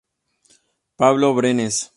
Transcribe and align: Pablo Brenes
Pablo 0.97 1.35
Brenes 1.35 1.89